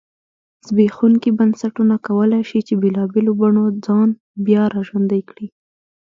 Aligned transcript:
زبېښونکي 0.67 1.29
بنسټونه 1.39 1.95
کولای 2.07 2.43
شي 2.49 2.59
چې 2.67 2.73
بېلابېلو 2.81 3.31
بڼو 3.41 3.65
ځان 3.85 4.09
بیا 4.45 4.63
را 4.73 4.81
ژوندی 4.87 5.21
کړی. 5.29 5.47